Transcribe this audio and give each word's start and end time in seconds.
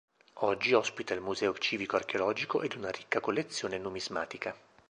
Oggi 0.39 0.73
ospita 0.73 1.13
il 1.13 1.21
Museo 1.21 1.55
civico 1.59 1.95
archeologico 1.95 2.63
ed 2.63 2.73
una 2.73 2.89
ricca 2.89 3.19
collezione 3.19 3.77
numismatica. 3.77 4.57